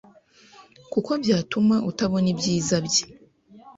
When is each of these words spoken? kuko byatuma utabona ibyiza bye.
kuko 0.91 1.11
byatuma 1.21 1.75
utabona 1.89 2.27
ibyiza 2.33 2.75
bye. 2.85 3.03